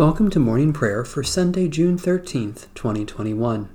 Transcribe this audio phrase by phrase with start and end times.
[0.00, 3.68] Welcome to morning prayer for Sunday, June 13th, 2021.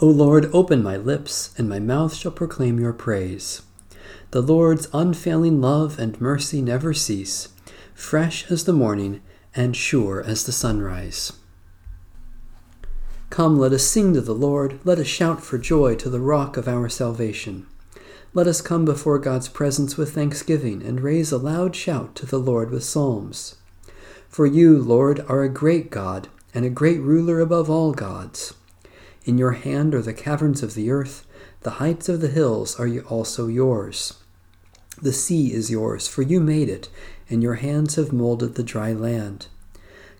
[0.00, 3.62] O Lord, open my lips, and my mouth shall proclaim your praise.
[4.32, 7.50] The Lord's unfailing love and mercy never cease,
[7.94, 9.22] fresh as the morning
[9.54, 11.32] and sure as the sunrise.
[13.30, 16.56] Come, let us sing to the Lord, let us shout for joy to the rock
[16.56, 17.68] of our salvation.
[18.34, 22.40] Let us come before God's presence with thanksgiving and raise a loud shout to the
[22.40, 23.54] Lord with psalms.
[24.36, 28.52] For you, Lord, are a great God, and a great ruler above all gods.
[29.24, 31.26] In your hand are the caverns of the earth,
[31.62, 34.12] the heights of the hills are also yours.
[35.00, 36.90] The sea is yours, for you made it,
[37.30, 39.46] and your hands have molded the dry land.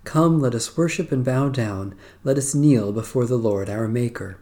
[0.04, 4.38] Come, let us worship and bow down, let us kneel before the Lord our Maker.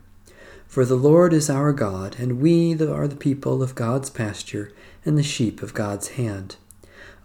[0.68, 4.70] For the Lord is our God, and we are the people of God's pasture
[5.04, 6.54] and the sheep of God's hand.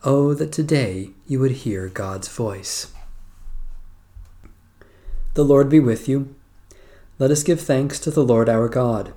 [0.05, 2.93] Oh, that today you would hear God's voice.
[5.33, 6.33] The Lord be with you.
[7.17, 9.11] Let us give thanks to the Lord our God.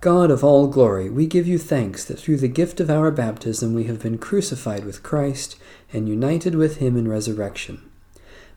[0.00, 3.74] God of all glory, we give you thanks that through the gift of our baptism
[3.74, 5.56] we have been crucified with Christ
[5.92, 7.80] and united with him in resurrection.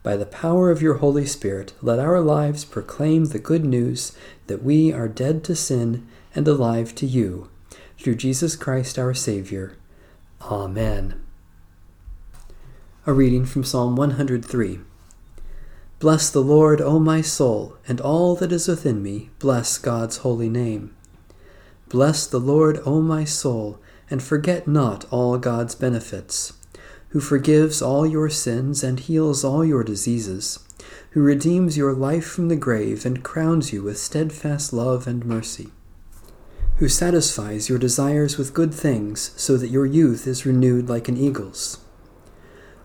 [0.01, 4.63] By the power of your Holy Spirit, let our lives proclaim the good news that
[4.63, 7.51] we are dead to sin and alive to you,
[7.99, 9.76] through Jesus Christ our Savior.
[10.41, 11.21] Amen.
[13.05, 14.79] A reading from Psalm 103.
[15.99, 20.47] Bless the Lord, O my soul, and all that is within me, bless God's holy
[20.47, 20.95] name.
[21.89, 26.53] Bless the Lord, O my soul, and forget not all God's benefits,
[27.09, 30.59] who forgives all your sins and heals all your diseases,
[31.11, 35.71] who redeems your life from the grave and crowns you with steadfast love and mercy
[36.77, 41.17] who satisfies your desires with good things, so that your youth is renewed like an
[41.17, 41.79] eagle's.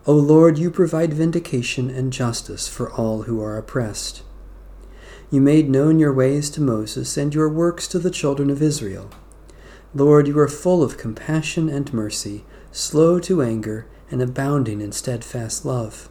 [0.07, 4.23] O Lord, you provide vindication and justice for all who are oppressed.
[5.29, 9.09] You made known your ways to Moses and your works to the children of Israel.
[9.93, 15.65] Lord, you are full of compassion and mercy, slow to anger, and abounding in steadfast
[15.65, 16.09] love.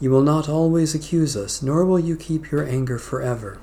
[0.00, 3.60] You will not always accuse us, nor will you keep your anger forever.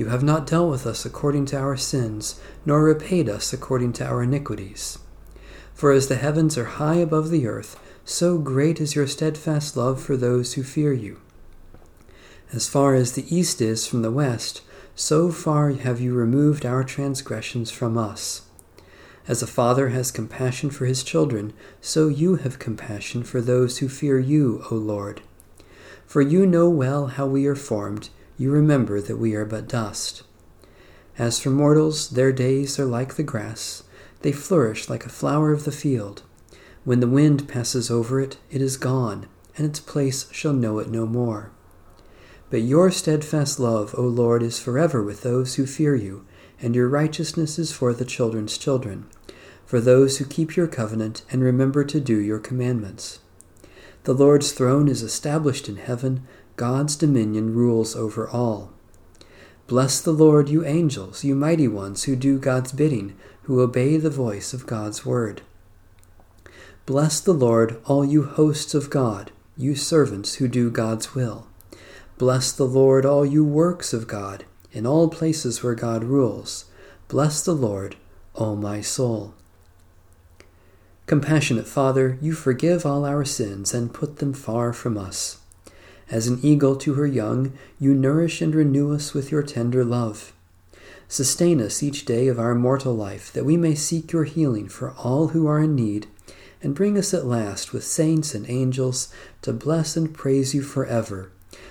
[0.00, 4.06] You have not dealt with us according to our sins, nor repaid us according to
[4.06, 4.98] our iniquities.
[5.74, 10.00] For as the heavens are high above the earth, so great is your steadfast love
[10.00, 11.20] for those who fear you.
[12.50, 14.62] As far as the east is from the west,
[14.94, 18.48] so far have you removed our transgressions from us.
[19.28, 23.88] As a father has compassion for his children, so you have compassion for those who
[23.90, 25.20] fear you, O Lord.
[26.06, 28.08] For you know well how we are formed
[28.40, 30.22] you remember that we are but dust.
[31.18, 33.82] As for mortals, their days are like the grass,
[34.22, 36.22] they flourish like a flower of the field.
[36.82, 39.26] When the wind passes over it, it is gone,
[39.58, 41.50] and its place shall know it no more.
[42.48, 46.24] But your steadfast love, O Lord, is forever with those who fear you,
[46.62, 49.04] and your righteousness is for the children's children,
[49.66, 53.18] for those who keep your covenant and remember to do your commandments.
[54.04, 56.26] The Lord's throne is established in heaven,
[56.60, 58.70] God's dominion rules over all.
[59.66, 64.10] Bless the Lord, you angels, you mighty ones who do God's bidding, who obey the
[64.10, 65.40] voice of God's word.
[66.84, 71.46] Bless the Lord, all you hosts of God, you servants who do God's will.
[72.18, 76.66] Bless the Lord, all you works of God, in all places where God rules.
[77.08, 77.96] Bless the Lord,
[78.34, 79.32] O my soul.
[81.06, 85.38] Compassionate Father, you forgive all our sins and put them far from us.
[86.10, 90.32] As an eagle to her young, you nourish and renew us with your tender love.
[91.06, 94.92] Sustain us each day of our mortal life, that we may seek your healing for
[94.92, 96.08] all who are in need,
[96.62, 99.12] and bring us at last with saints and angels
[99.42, 101.30] to bless and praise you forever,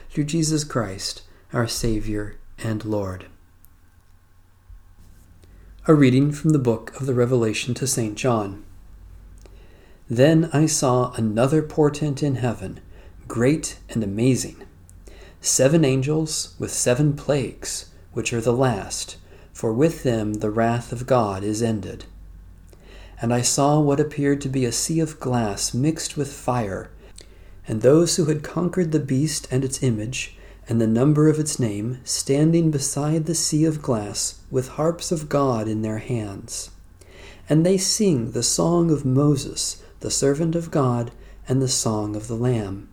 [0.10, 3.26] through Jesus Christ, our Savior and Lord.
[5.86, 8.16] A reading from the book of the Revelation to St.
[8.16, 8.64] John.
[10.10, 12.80] Then I saw another portent in heaven
[13.30, 14.56] great and amazing.
[15.40, 19.18] Seven angels with seven plagues, which are the last,
[19.54, 22.06] for with them the wrath of God is ended.
[23.22, 26.90] And I saw what appeared to be a sea of glass mixed with fire,
[27.68, 30.36] and those who had conquered the beast and its image,
[30.68, 35.30] and the number of its name, standing beside the sea of glass with harps of
[35.30, 36.72] God in their hands.
[37.48, 41.12] And they sing the song of Moses, the servant of God,
[41.48, 42.90] and the song of the Lamb.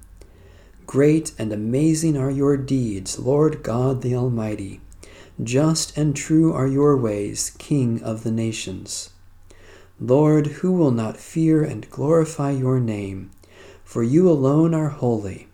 [0.87, 4.81] Great and amazing are your deeds, Lord God the Almighty.
[5.43, 9.11] Just and true are your ways, King of the nations.
[10.01, 13.31] Lord, who will not fear and glorify your name?
[13.87, 15.47] for you alone are holy.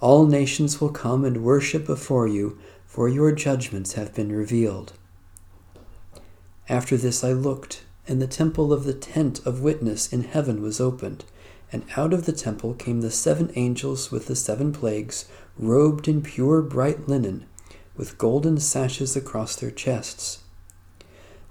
[0.00, 4.92] All nations will come and worship before you, for your judgments have been revealed.
[6.68, 10.80] After this I looked, and the temple of the tent of witness in heaven was
[10.80, 11.24] opened,
[11.70, 15.26] and out of the temple came the seven angels with the seven plagues,
[15.58, 17.44] robed in pure bright linen,
[17.96, 20.42] with golden sashes across their chests.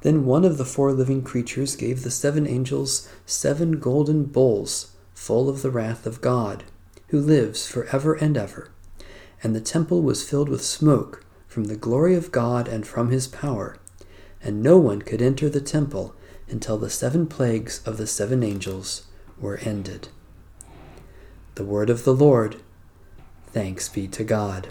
[0.02, 5.50] Then one of the four living creatures gave the seven angels seven golden bowls full
[5.50, 6.64] of the wrath of God,
[7.08, 8.72] who lives for ever and ever.
[9.44, 13.28] And the temple was filled with smoke from the glory of God and from his
[13.28, 13.78] power,
[14.42, 16.16] and no one could enter the temple
[16.48, 19.04] until the seven plagues of the seven angels
[19.40, 20.10] were ended.
[21.56, 22.58] The word of the Lord.
[23.48, 24.70] Thanks be to God.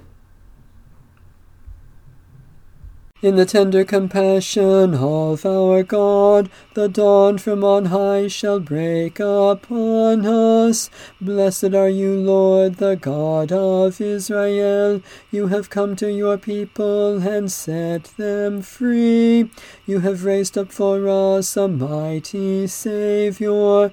[3.22, 10.26] In the tender compassion of our God, the dawn from on high shall break upon
[10.26, 10.90] us.
[11.18, 15.00] Blessed are you, Lord, the God of Israel.
[15.30, 19.50] You have come to your people and set them free.
[19.86, 23.92] You have raised up for us a mighty Saviour,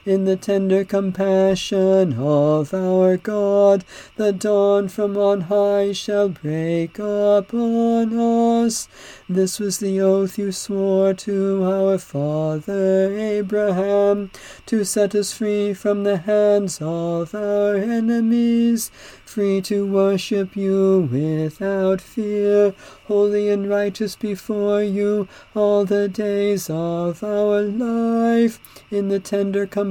[0.05, 8.17] in the tender compassion of our God, the dawn from on high shall break upon
[8.17, 8.87] us.
[9.29, 14.31] This was the oath you swore to our father Abraham,
[14.65, 18.89] to set us free from the hands of our enemies,
[19.23, 22.73] free to worship you without fear,
[23.05, 28.59] holy and righteous before you all the days of our life.
[28.89, 29.90] In the tender compassion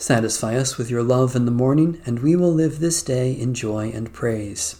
[0.00, 3.52] Satisfy us with your love in the morning, and we will live this day in
[3.52, 4.76] joy and praise.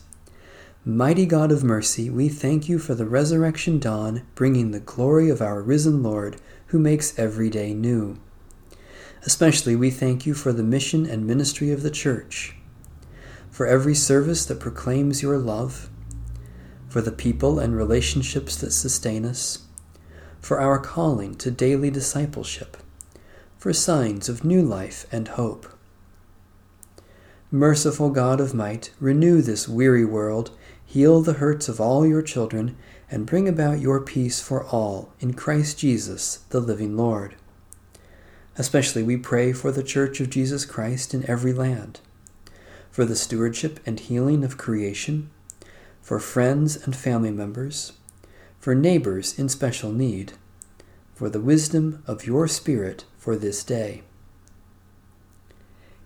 [0.85, 5.43] Mighty God of mercy, we thank you for the resurrection dawn, bringing the glory of
[5.43, 8.21] our risen Lord, who makes every day new.
[9.25, 12.55] Especially we thank you for the mission and ministry of the Church,
[13.51, 15.91] for every service that proclaims your love,
[16.89, 19.67] for the people and relationships that sustain us,
[20.39, 22.77] for our calling to daily discipleship
[23.59, 25.67] for signs of new life and hope.
[27.51, 30.53] Merciful God of might, renew this weary world,
[30.87, 32.77] heal the hurts of all your children,
[33.11, 37.35] and bring about your peace for all in Christ Jesus, the living Lord.
[38.57, 42.01] Especially we pray for the Church of Jesus Christ in every land,
[42.93, 45.31] for the stewardship and healing of creation,
[46.01, 47.95] for friends and family members,
[48.61, 50.35] for neighbors in special need,
[51.19, 54.03] for the wisdom of your Spirit for this day.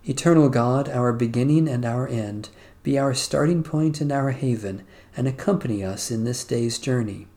[0.05, 2.49] Eternal God, our beginning and our end,
[2.81, 4.83] be our starting point and our haven,
[5.15, 7.27] and accompany us in this day's journey.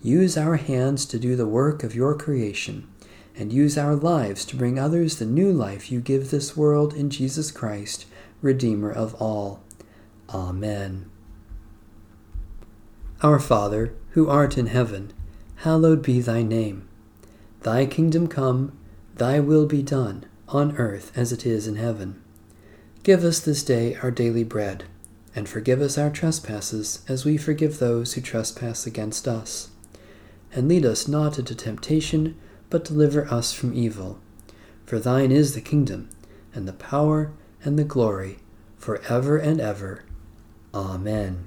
[0.00, 2.86] Use our hands to do the work of your creation,
[3.34, 7.10] and use our lives to bring others the new life you give this world in
[7.10, 8.06] Jesus Christ,
[8.40, 9.64] Redeemer of all.
[10.32, 11.10] Amen.
[13.20, 15.12] Our Father, who art in heaven,
[15.56, 16.86] hallowed be thy name.
[17.62, 18.72] Thy kingdom come
[19.20, 22.22] Thy will be done, on earth as it is in heaven.
[23.02, 24.84] Give us this day our daily bread,
[25.36, 29.68] and forgive us our trespasses as we forgive those who trespass against us.
[30.54, 32.34] And lead us not into temptation,
[32.70, 34.18] but deliver us from evil.
[34.86, 36.08] For thine is the kingdom,
[36.54, 37.30] and the power,
[37.62, 38.38] and the glory,
[38.78, 40.04] for ever and ever.
[40.72, 41.44] Amen.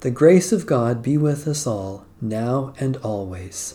[0.00, 3.74] The grace of God be with us all, now and always.